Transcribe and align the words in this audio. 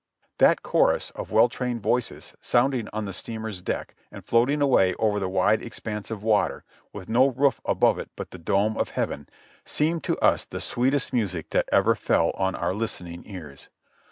That 0.39 0.63
chorus 0.63 1.11
of 1.13 1.29
well 1.29 1.47
trained 1.47 1.83
voices 1.83 2.33
sounding 2.41 2.87
on 2.91 3.05
the 3.05 3.13
steamer's 3.13 3.61
deck 3.61 3.93
and 4.11 4.25
floating 4.25 4.59
away 4.59 4.95
over 4.95 5.19
the 5.19 5.29
wide 5.29 5.61
expanse 5.61 6.09
of 6.09 6.23
water, 6.23 6.63
with 6.91 7.07
no 7.07 7.27
roof 7.27 7.61
above 7.65 7.99
it 7.99 8.09
but 8.15 8.31
the 8.31 8.39
dome 8.39 8.77
of 8.77 8.89
heaven, 8.89 9.29
seemed 9.63 10.03
to 10.05 10.17
us 10.17 10.43
the 10.43 10.59
sweetest 10.59 11.13
music 11.13 11.51
that 11.51 11.69
ever 11.71 11.93
fell 11.93 12.31
on 12.31 12.55
our 12.55 12.73
listening 12.73 13.25
ears. 13.27 13.69